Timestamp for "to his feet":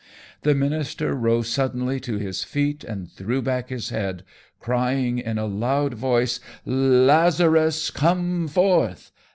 1.99-2.83